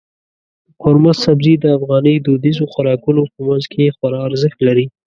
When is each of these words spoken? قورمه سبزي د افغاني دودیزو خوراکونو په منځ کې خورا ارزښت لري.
قورمه 0.81 1.13
سبزي 1.23 1.53
د 1.59 1.65
افغاني 1.77 2.15
دودیزو 2.25 2.63
خوراکونو 2.71 3.21
په 3.33 3.39
منځ 3.47 3.63
کې 3.71 3.95
خورا 3.95 4.19
ارزښت 4.27 4.59
لري. 4.67 4.85